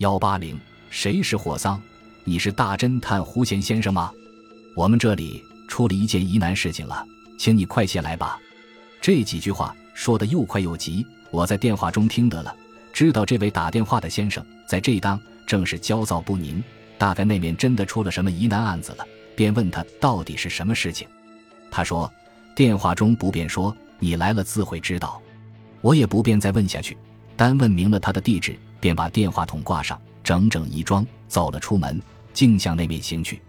[0.00, 0.58] 幺八零，
[0.88, 1.78] 谁是霍桑？
[2.24, 4.10] 你是大侦探胡贤先生吗？
[4.74, 7.04] 我们这里出了一件疑难事情了，
[7.38, 8.40] 请你快些来吧。
[8.98, 12.56] 这几句话说的又快又急，我在电话中听得了，
[12.94, 16.64] 知道这位打电话的先生在这当正是焦躁不宁，
[16.96, 19.06] 大概那面真的出了什么疑难案子了，
[19.36, 21.06] 便问他到底是什么事情。
[21.70, 22.10] 他说，
[22.54, 25.20] 电话中不便说，你来了自会知道。
[25.82, 26.96] 我也不便再问下去，
[27.36, 28.58] 单问明了他的地址。
[28.80, 32.00] 便把电话筒挂上，整整一装，走了出门，
[32.32, 33.40] 径向那面行去。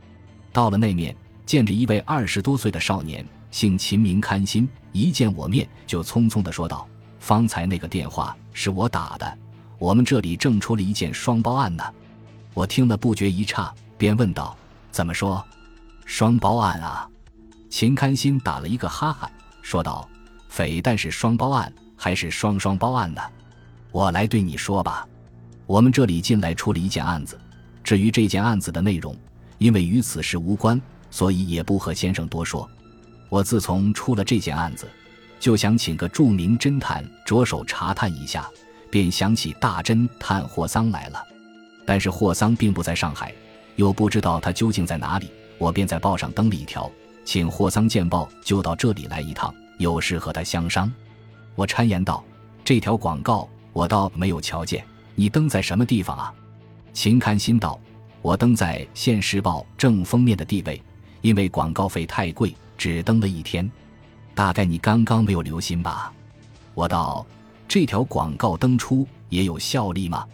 [0.51, 1.15] 到了那面，
[1.45, 4.67] 见着一位二十多岁的少年，姓秦，名堪心。
[4.91, 6.85] 一见我面，就匆匆地说道
[7.19, 9.37] ：“方才那个电话是我打的，
[9.79, 11.83] 我们这里正出了一件双胞案呢。”
[12.53, 14.57] 我听了不觉一诧，便问道
[14.91, 15.41] ：“怎么说？
[16.05, 17.09] 双胞案啊？”
[17.71, 20.09] 秦堪心打了一个哈哈，说道
[20.49, 23.21] ：“非但是双胞案，还是双双胞案呢。
[23.91, 25.07] 我来对你说吧。”
[25.71, 27.39] 我们这里近来出了一件案子，
[27.81, 29.15] 至于这件案子的内容，
[29.57, 32.69] 因为与此事无关，所以也不和先生多说。
[33.29, 34.85] 我自从出了这件案子，
[35.39, 38.49] 就想请个著名侦探着手查探一下，
[38.89, 41.25] 便想起大侦探霍桑来了。
[41.85, 43.33] 但是霍桑并不在上海，
[43.77, 46.91] 又不知道他究竟在哪里，我便在报上登了一条，
[47.23, 50.91] 请霍桑见报就到这里来一趟，有事和他相商。
[51.55, 52.21] 我谗言道
[52.61, 56.33] ：“这条广告我倒没有瞧见。”你登在什么地方啊？
[56.93, 57.79] 秦堪心道
[58.21, 60.81] ：“我登在《现时报》正封面的地位，
[61.21, 63.69] 因为广告费太贵，只登了一天。
[64.33, 66.11] 大概你刚刚没有留心吧？”
[66.73, 67.25] 我道
[67.67, 70.25] ：“这条广告登出也有效力吗？”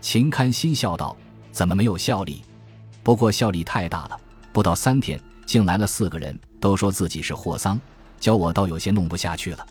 [0.00, 1.16] 秦堪心笑道
[1.52, 2.42] ：“怎么没有效力？
[3.02, 4.20] 不过效力太大了，
[4.52, 7.80] 不到三天，竟来了四个人，都说自己是霍桑，
[8.20, 9.66] 叫我倒有些弄不下去了。”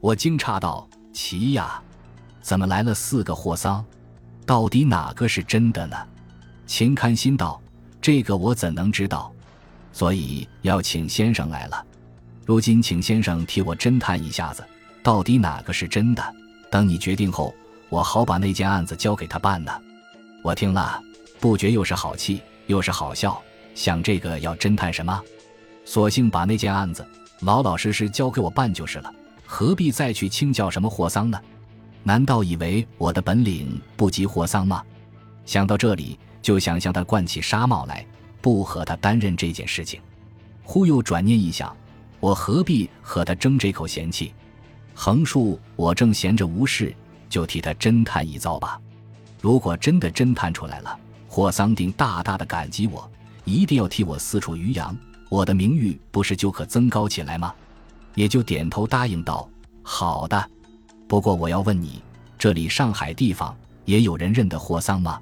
[0.00, 1.82] 我惊诧道：“奇呀！”
[2.48, 3.84] 怎么来了四个霍桑？
[4.46, 5.94] 到底哪个是真的呢？
[6.66, 7.60] 秦堪心道
[8.00, 9.30] ：“这个我怎能知道？
[9.92, 11.84] 所以要请先生来了。
[12.46, 14.64] 如今请先生替我侦探一下子，
[15.02, 16.24] 到底哪个是真的？
[16.70, 17.54] 等你决定后，
[17.90, 19.70] 我好把那件案子交给他办呢。”
[20.42, 21.02] 我听了，
[21.38, 23.38] 不觉又是好气又是好笑，
[23.74, 25.22] 想这个要侦探什么？
[25.84, 27.06] 索性把那件案子
[27.40, 29.14] 老老实实交给我办就是了，
[29.44, 31.38] 何必再去清叫什么霍桑呢？
[32.08, 34.82] 难道以为我的本领不及霍桑吗？
[35.44, 38.02] 想到这里，就想向他灌起纱帽来，
[38.40, 40.00] 不和他担任这件事情。
[40.62, 41.76] 忽又转念一想，
[42.18, 44.32] 我何必和他争这口闲气？
[44.94, 46.96] 横竖我正闲着无事，
[47.28, 48.80] 就替他侦探一遭吧。
[49.42, 50.98] 如果真的侦探出来了，
[51.28, 53.06] 霍桑定大大的感激我，
[53.44, 54.96] 一定要替我四处渔阳，
[55.28, 57.54] 我的名誉不是就可增高起来吗？
[58.14, 59.46] 也就点头答应道
[59.84, 60.42] ：“好的。”
[61.08, 62.02] 不过我要问你，
[62.38, 65.18] 这里上海地方也有人认得霍桑吗？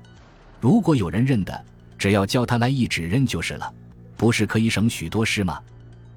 [0.60, 1.64] 如果有人认得，
[1.96, 3.72] 只要叫他来一指认就是了，
[4.16, 5.60] 不是可以省许多事吗？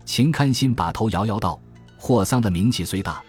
[0.05, 1.59] 秦堪心把头摇摇道
[1.97, 3.21] ：“霍桑的名气虽大，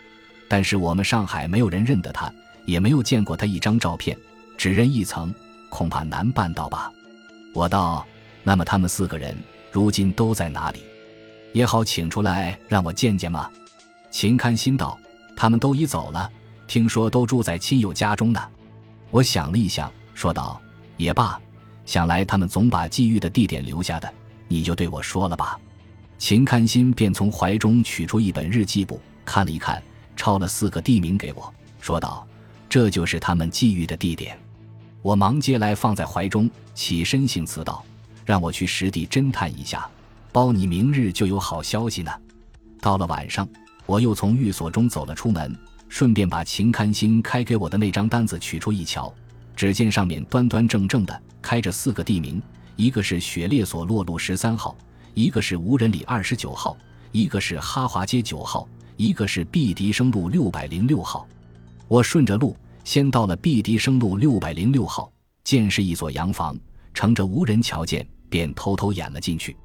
[0.49, 2.33] 但是我们上海没有人认得他，
[2.65, 4.17] 也没有见过他一张照片，
[4.57, 5.35] 只认一层，
[5.69, 6.91] 恐怕难办到吧？”
[7.53, 8.07] 我道
[8.43, 9.37] ：“那么他们四个人
[9.71, 10.81] 如今都在哪里？
[11.53, 13.51] 也好请出来让我见见吗？”
[14.11, 14.99] 秦堪心道。
[15.41, 16.31] 他们都已走了，
[16.67, 18.49] 听说都住在亲友家中呢。
[19.11, 20.61] 我想了一想，说道
[20.99, 21.41] ：“也罢，
[21.87, 24.13] 想来他们总把寄寓的地点留下的，
[24.49, 25.59] 你就对我说了吧。”
[26.21, 29.83] 秦堪心便从怀中取出一本日记簿，看了一看，
[30.15, 32.27] 抄了四个地名给我，说道
[32.69, 34.39] ：“这就是他们寄寓的地点。”
[35.01, 37.83] 我忙接来放在怀中，起身行辞道
[38.27, 39.89] ：“让我去实地侦探一下，
[40.33, 42.13] 包你明日就有好消息呢。”
[42.79, 43.49] 到了晚上。
[43.91, 45.53] 我又从寓所中走了出门，
[45.89, 49.13] 顺便把秦堪心开给我的那张单子取出一瞧，
[49.57, 52.41] 只见上面端端正正的开着四个地名，
[52.77, 54.77] 一个是雪列所落路十三号，
[55.13, 56.77] 一个是无人里二十九号，
[57.11, 61.27] 一个是哈华街九号，一个是毕迪生路六百零六号。
[61.89, 65.11] 我顺着路先到了毕迪生路六百零六号，
[65.43, 66.57] 见是一所洋房，
[66.95, 69.57] 乘着无人瞧见，便偷偷掩了进去。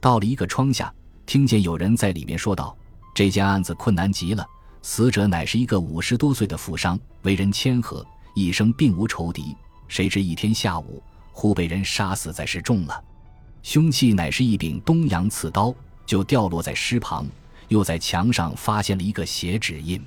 [0.00, 0.90] 到了一个窗下，
[1.26, 2.74] 听见有人在里面说道。
[3.16, 4.46] 这件案子困难极了，
[4.82, 9.56] 死者乃是一个五十多岁的富商，为人谦和，一生并无仇敌。
[9.88, 11.02] 谁知一天下午，
[11.32, 13.02] 忽被人杀死在市中了。
[13.62, 15.74] 凶器乃是一柄东洋刺刀，
[16.04, 17.26] 就掉落在尸旁。
[17.68, 19.98] 又在墙上发现了一个血指印。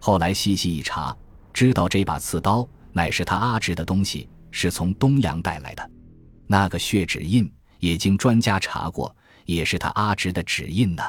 [0.00, 1.14] 后来细细一查，
[1.52, 5.90] 知道这把刺刀乃是他阿直的东西，是从东洋带来的。
[6.46, 9.14] 那个血指印也经专家查过，
[9.44, 11.02] 也是他阿直的指印呢。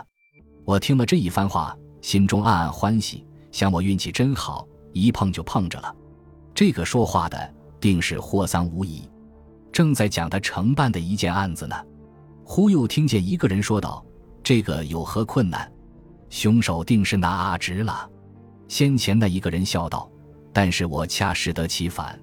[0.70, 5.92] 我听了这一番话，心中暗暗欢喜，想我运气真好，一碰就碰着了。
[6.54, 9.10] 这个说话的定是霍桑无疑。
[9.72, 11.76] 正在讲他承办的一件案子呢，
[12.44, 14.06] 忽又听见一个人说道
[14.46, 15.68] ：“这个有何困难？
[16.30, 18.08] 凶手定是那阿直了。”
[18.70, 20.08] 先前那一个人笑道
[20.54, 22.22] ：“但是我恰适得其反。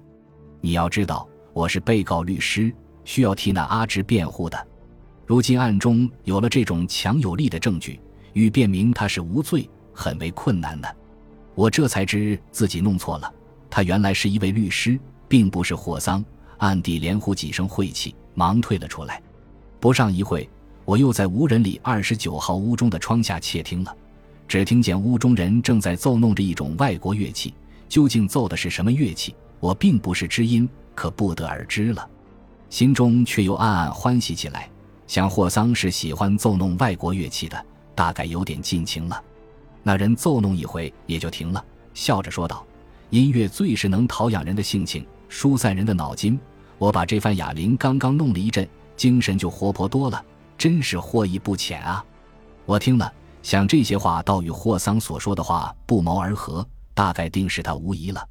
[0.61, 2.73] 你要知道，我是被告律师，
[3.03, 4.67] 需要替那阿直辩护的。
[5.25, 7.99] 如今案中有了这种强有力的证据，
[8.37, 10.95] 欲辨明他是无罪，很为困难的。
[11.55, 13.33] 我这才知自己弄错了，
[13.67, 16.23] 他原来是一位律师，并不是霍桑。”
[16.59, 19.19] 暗地连呼几声晦气，忙退了出来。
[19.79, 20.47] 不上一会，
[20.85, 23.95] 我又在无人里二十九号屋中的窗下窃听了，
[24.47, 27.55] 只听见屋中人正在奏弄着一种外国乐器，
[27.89, 32.07] 究竟奏的是什么乐器，我并不是知音，可不得而知了。
[32.69, 34.69] 心中却又暗暗欢喜起来，
[35.07, 37.65] 想霍桑是喜欢奏弄外国乐器的，
[37.97, 39.19] 大概有点尽情了。
[39.81, 41.65] 那人奏弄一回也就停了，
[41.95, 42.63] 笑着说道
[43.09, 46.39] ：“音乐最是能陶养人的性情。”疏散人的脑筋，
[46.77, 48.65] 我把这番哑铃刚刚弄了一阵，
[48.95, 50.23] 精神就活泼多了，
[50.57, 52.05] 真是获益不浅啊！
[52.65, 53.11] 我听了，
[53.43, 58.25] 想这些话倒与霍桑所说的话不谋而合，大概定是他无疑了。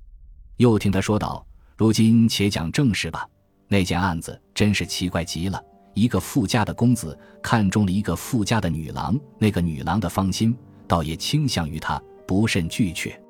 [0.56, 1.44] 又听他说道
[1.76, 3.28] ：“如今且讲正事吧。
[3.68, 5.62] 那件案子真是奇怪极了。
[5.96, 10.56] 一个富家的公子看中了一个富家的女郎，那个女郎的芳心
[10.86, 13.20] 倒也倾向于他，不甚拒绝。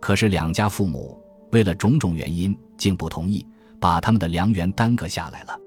[0.00, 1.16] 可是两家父母
[1.52, 3.42] 为了种种原因。”竟不同意，
[3.80, 5.58] 把他们的良缘耽搁下来了。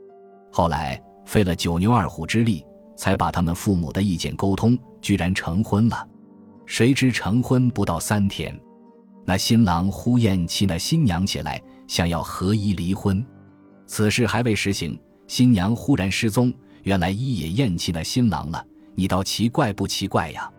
[0.52, 2.64] 后来费了九牛二虎之力，
[2.96, 6.08] 才把他们父母的意见沟通，居然成婚了。
[6.68, 8.56] 谁知成婚不到三天，
[9.26, 13.26] 那新郎忽厌弃那新娘起来，想要合衣离婚。
[13.88, 14.96] 此事还未实行，
[15.30, 18.66] 新娘忽然失踪，原来一也厌弃那新郎了。
[18.96, 20.52] 你倒奇怪不奇怪呀？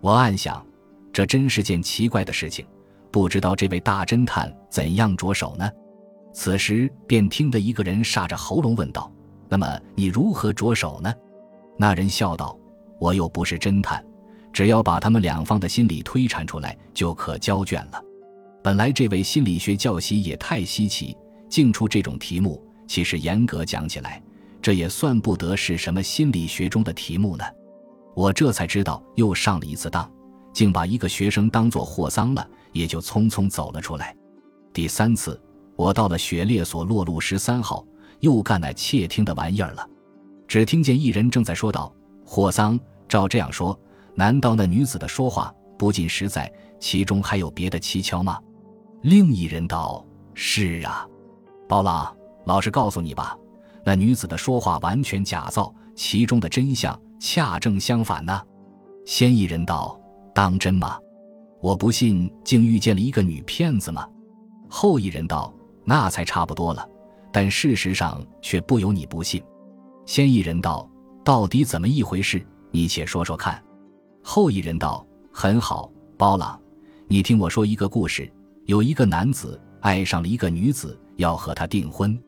[0.00, 0.66] 我暗想，
[1.12, 2.66] 这真是件奇怪的事情，
[3.12, 5.70] 不知道这位大侦探怎样着手呢？
[6.32, 9.08] 此时便听得一个人煞着喉咙问道
[9.48, 11.14] ：“那么你如何着手呢？”
[11.78, 12.58] 那人笑道
[12.98, 14.04] ：“我又不是侦探，
[14.52, 18.02] 只要把他们两方的心理推产出来，就可交卷了。
[18.64, 21.16] 本来这位心理学教习也太稀奇，
[21.48, 22.60] 竟出这种题目。
[22.88, 24.20] 其实严格讲起来，
[24.60, 27.44] 这也算不得是什么心理学中的题目呢。
[28.16, 30.10] 我这才知道又上了一次当，
[30.52, 34.16] 竟把一个学生当作霍桑了，也就匆匆走了出来。
[34.72, 35.40] 第三次。
[35.76, 37.86] 我到了雪列所落路十三号，
[38.18, 39.88] 又干那窃听的玩意儿了。
[40.48, 41.94] 只听见一人正在说道
[42.26, 42.76] ：“霍桑，
[43.08, 43.78] 照这样说，
[44.16, 46.52] 难道那女子的说话不尽实在？
[46.80, 48.40] 其中还有别的蹊跷吗？”
[49.02, 51.06] 另一人道：“是啊，
[51.68, 52.12] 包朗，
[52.48, 53.36] 老实告诉你吧，
[53.84, 58.42] 那女子的说话完全假造，其中的真相恰正相反呢。”
[59.04, 60.00] 先一人道
[60.34, 60.98] ：“当真吗？
[61.60, 64.08] 我不信，竟遇见了一个女骗子吗？”
[64.66, 65.54] 后一人道。
[65.84, 66.86] 那才差不多了，
[67.32, 69.42] 但事实上却不由你不信。
[70.04, 70.86] 先一人道
[71.24, 72.46] ：“到底怎么一回事？
[72.70, 73.62] 你且说说看。”
[74.22, 76.60] 后一人道：“很好，包朗，
[77.06, 78.30] 你听我说一个故事。
[78.66, 82.22] 有一个男子爱上了一个女子，要和她订婚，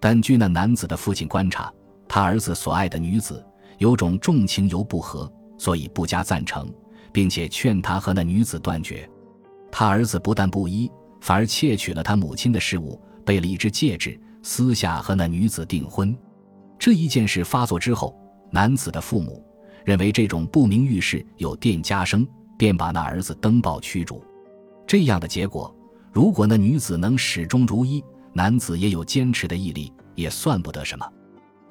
[0.00, 1.72] 但据那男子的父亲观察，
[2.08, 3.44] 他儿子所爱的女子
[3.78, 6.72] 有种重情犹不和，所以不加赞成，
[7.12, 9.08] 并且劝他和那女子断绝。
[9.70, 10.90] 他儿子不但不依。
[11.20, 16.16] 反而窃取了他母亲的事物，备了一只戒指，私下和那女子订婚。
[16.78, 18.16] 这一件事发作之后，
[18.52, 19.44] 男子的父母
[19.84, 22.24] 认为这种不明遇事有店家生，
[22.56, 24.22] 便把那儿子登报驱逐。
[24.86, 25.74] 这样的结果，
[26.12, 28.02] 如果那女子能始终如一，
[28.38, 31.04] 男子也有坚持的毅力，也算不得什么。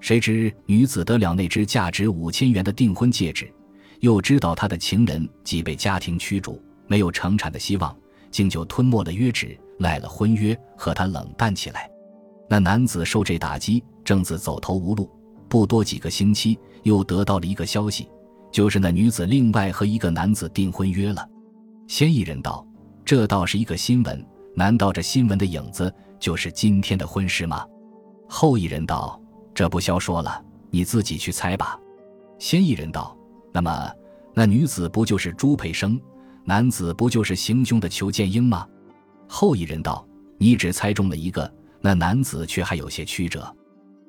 [0.01, 3.49] 谁知女子得了那只价值五千元的订婚戒指，
[4.01, 7.95] 又知道她的情人即被家庭驱逐，没有成产的希望。
[8.29, 11.89] 竟就吞没了约纸，赖了婚约，和他冷淡起来。
[12.49, 15.09] 那男子受这打击，正自走投无路。
[15.47, 18.09] 不多几个星期，又得到了一个消息，
[18.51, 21.25] 就是那女子另外和一个男子订婚约了。
[21.87, 22.67] 嫌疑人道
[23.05, 27.65] ：“这倒是一个新闻，难道这新闻的影子就是今天的婚事吗？”
[28.27, 29.19] 后一人道
[29.53, 31.79] ：“这不消说了，你自己去猜吧。”
[32.39, 33.17] 先一人道
[33.53, 33.91] ：“那么，
[34.33, 35.99] 那女子不就是朱培生？”
[36.45, 38.65] 男子不就是行凶的裘建英吗？
[39.27, 40.07] 后一人道
[40.39, 43.53] ：“你只猜中了一个，那男子却还有些曲折。”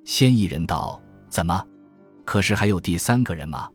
[0.05, 1.61] 先一人道：“怎么？
[2.25, 3.69] 可是还有第三个人吗？”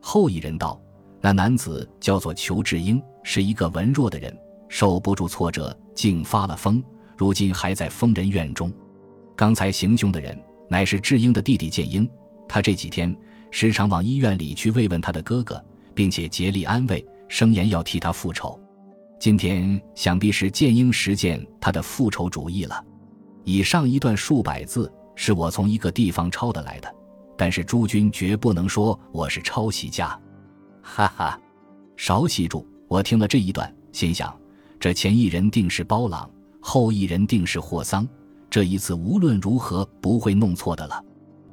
[0.00, 0.80] 后一人道
[1.20, 4.34] ：“那男子叫做裘志英，是一个文弱的人，
[4.68, 6.82] 受不住挫折，竟发了疯，
[7.18, 8.72] 如今还在疯人院中。
[9.36, 12.08] 刚才行凶的人乃是智英的弟弟建英，
[12.48, 13.14] 他这几天
[13.50, 15.62] 时常往医院里去慰问他的哥哥，
[15.94, 18.58] 并且竭力安慰。”声言要替他复仇，
[19.20, 22.82] 今天想必是剑英实践他的复仇主意了。
[23.44, 26.90] 以上一段数百字是我从一个地方抄的来的，
[27.36, 30.18] 但是诸君绝不能说我是抄袭家。
[30.80, 31.38] 哈哈，
[31.98, 32.66] 少喜住！
[32.88, 34.34] 我听了这一段，心想：
[34.80, 38.06] 这前一人定是包朗，后一人定是霍桑。
[38.50, 41.04] 这一次无论如何不会弄错的了。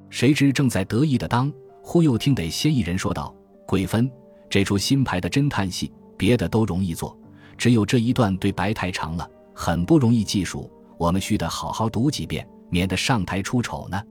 [0.10, 3.34] 谁知正在得意的当，忽又听得先一人说道
[3.68, 4.10] ：“鬼分，
[4.50, 7.18] 这出新排的侦探戏，别的都容易做，
[7.58, 10.70] 只有这一段对白太长了，很不容易记熟。
[10.98, 14.02] 我们须得好好读几遍，免得上台出丑呢。”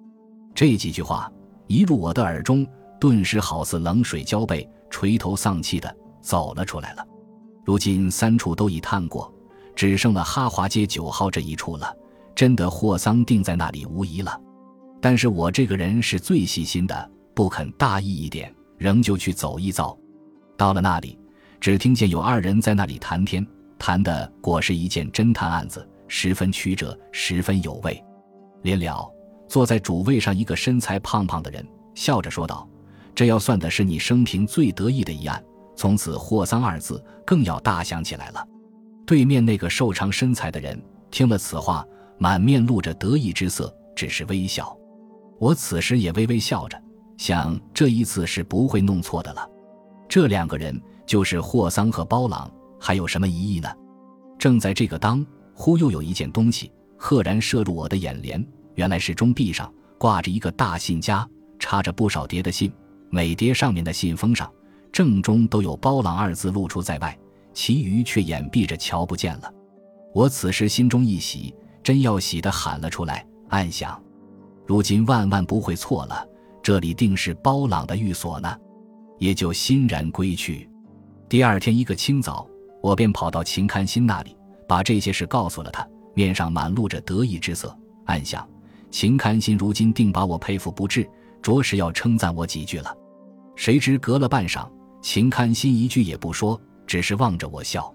[0.54, 1.32] 这几句话
[1.66, 2.66] 一入我的耳中，
[3.00, 4.68] 顿时好似冷水浇背。
[4.90, 7.04] 垂头丧气的走了出来了。
[7.64, 9.33] 如今三处都已探过，
[9.74, 11.94] 只剩了哈华街九号这一处了。
[12.34, 14.40] 真的霍桑定在那里无疑了。
[15.00, 19.96] 但是我这个人是最细心的，不肯大意一点，仍旧去走一遭。
[20.56, 21.18] 到了那里，
[21.60, 23.46] 只听见有二人在那里谈天，
[23.78, 28.02] 谈的果是一件侦探案子，十分曲折，十分有味。
[28.62, 29.08] 临了，
[29.46, 31.64] 坐在主位上一个身材胖胖的人
[31.94, 32.68] 笑着说道。
[33.14, 35.40] 这要算的是你生平最得意的一案，
[35.76, 38.44] 从此霍桑二字更要大响起来了。
[39.06, 40.80] 对面那个瘦长身材的人
[41.10, 41.86] 听了此话，
[42.18, 44.76] 满面露着得意之色，只是微笑。
[45.38, 46.80] 我此时也微微笑着，
[47.16, 49.48] 想这一次是不会弄错的了。
[50.08, 53.68] 这两个人就是霍桑和包朗，还有什么疑义呢？
[54.38, 58.44] 正在这个当，忽又有一件东西赫然射入我的眼帘，
[58.74, 62.72] 原来是钟壁上挂着一个大信夹，插着不少叠的信。
[63.10, 64.50] 每叠上面的信封上，
[64.90, 67.16] 正中都有“包朗”二字露出在外，
[67.54, 69.50] 其余却掩蔽着，瞧不见了。
[70.12, 73.98] 我此时心中一喜，真要喜的喊了出来，暗想：
[74.66, 76.26] 如今万万不会错了，
[76.62, 78.54] 这里定是包朗的寓所呢，
[79.18, 80.68] 也就欣然归去。
[81.28, 82.46] 第二天一个清早，
[82.82, 84.36] 我便跑到秦堪心那里，
[84.68, 88.46] 把这些事告诉了他，面上满露着得意之色，暗想：
[88.90, 91.08] 秦堪心如今定把我佩服不至，
[91.42, 92.96] 着实要称赞我几句了。
[93.56, 94.68] 谁知隔了半晌，
[95.02, 97.92] 秦堪心一句也不说，只是望着我笑。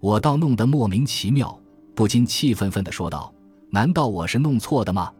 [0.00, 1.58] 我倒弄得莫名其妙，
[1.94, 3.32] 不禁气愤愤地说道
[3.70, 5.12] ：“难道我是弄错的吗？”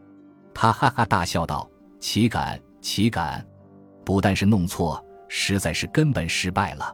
[0.54, 1.68] 他哈哈大笑道
[2.00, 3.46] ：“岂敢，岂敢！
[4.04, 6.92] 不但是弄错，实在是根本失败了。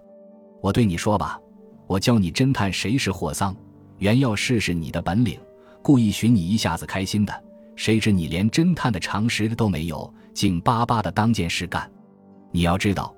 [0.60, 1.40] 我对你说吧，
[1.86, 3.56] 我教你侦探谁是霍桑，
[3.98, 5.40] 原要试试你的本领，
[5.82, 7.44] 故意寻你一下子开心的。
[7.76, 11.90] 谁知你连侦探的常识都没有，竟巴巴的当件事干。”
[12.52, 13.14] 你要知道，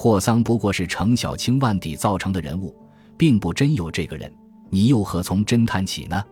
[0.00, 2.72] 霍桑不过是程小青万底造成的人物，
[3.16, 4.32] 并不真有这个人。
[4.70, 6.22] 你又何从侦探起呢？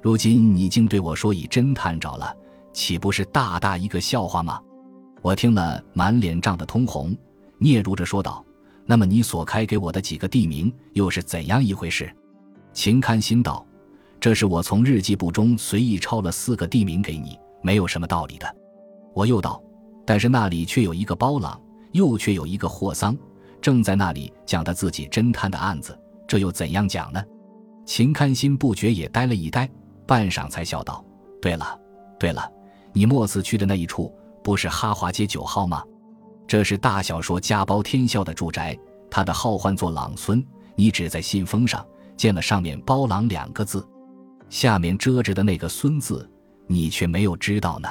[0.00, 2.34] 如今你竟对我说已侦探着了，
[2.72, 4.58] 岂不是大大一个笑话吗？
[5.20, 7.14] 我听了，满脸涨得通红，
[7.58, 8.42] 嗫嚅着说道
[8.86, 12.10] ：“那么你所开给我的几个地名又是怎样一回事？”
[12.72, 13.62] 秦堪心道
[14.18, 18.56] ：“这是我从日记簿中随意抄了四个地名给你，没有什么道理的。”
[19.12, 19.62] 我又道
[20.06, 21.60] ：“但是那里却有一个包朗。”
[21.92, 23.16] 又却有一个霍桑，
[23.60, 27.22] 正在那里讲他自己侦探的案子，这又怎样讲呢？
[27.84, 29.68] 秦堪心不觉也呆了一呆，
[30.06, 31.04] 半晌才笑道
[31.40, 31.78] ：“对了，
[32.18, 32.50] 对了，
[32.92, 35.82] 你末次去的那一处不是哈华街九号吗？
[36.46, 38.78] 这是大小说家包天笑的住宅，
[39.10, 40.44] 他的号唤作朗孙。
[40.74, 43.86] 你只在信封上见了上面包朗两个字，
[44.48, 46.28] 下面遮着的那个孙字，
[46.66, 47.88] 你却没有知道呢。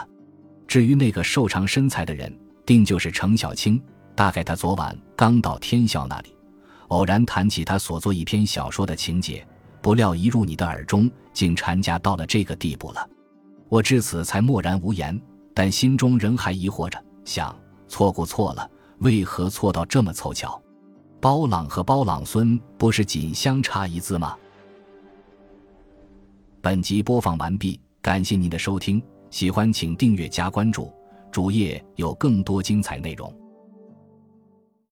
[0.67, 3.81] 至于那个瘦长身材的人。”定就是程小青，
[4.15, 6.35] 大概他昨晚刚到天笑那里，
[6.89, 9.45] 偶然谈起他所作一篇小说的情节，
[9.81, 13.09] 不料一入你的耳中，竟缠夹到了这个地步了。
[13.67, 15.19] 我至此才默然无言，
[15.53, 17.55] 但心中仍还疑惑着，想
[17.87, 20.61] 错过错了，为何错到这么凑巧？
[21.19, 24.35] 包朗和包朗孙不是仅相差一字吗？
[26.61, 30.93] 本集播放完毕，感谢您的收听，喜欢请订阅加关注。
[31.31, 33.40] 主页有更多精彩内容。